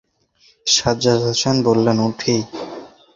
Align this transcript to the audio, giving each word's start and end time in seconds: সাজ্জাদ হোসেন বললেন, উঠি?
সাজ্জাদ 0.67 1.19
হোসেন 1.25 1.55
বললেন, 1.67 1.97
উঠি? 2.07 2.35